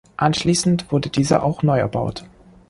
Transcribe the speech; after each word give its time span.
Anschließend 0.17 0.91
wurde 0.91 1.09
diese 1.11 1.43
auch 1.43 1.61
neu 1.61 1.77
erbaut. 1.77 2.25